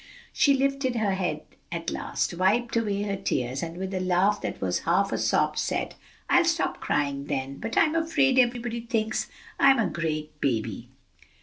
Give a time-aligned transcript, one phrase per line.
[0.33, 1.41] She lifted her head
[1.71, 5.59] at last, wiped away her tears, and with a laugh that was half a sob,
[5.59, 5.93] said,
[6.27, 9.29] "I'll stop crying, then; but I'm afraid everybody thinks
[9.59, 10.89] I'm a great baby."